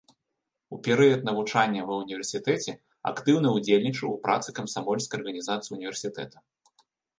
У 0.75 0.77
перыяд 0.85 1.21
навучання 1.29 1.81
ва 1.89 1.93
ўніверсітэце 1.99 2.71
актыўна 3.11 3.53
ўдзельнічаў 3.57 4.07
у 4.15 4.17
працы 4.25 4.49
камсамольскай 4.61 5.17
арганізацыі 5.25 5.71
ўніверсітэта. 5.81 6.37